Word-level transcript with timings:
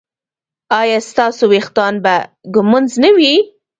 ایا 0.79 0.99
ستاسو 1.09 1.43
ویښتان 1.51 1.93
به 2.03 2.15
ږمنځ 2.53 2.91
نه 3.03 3.09
وي؟ 3.17 3.33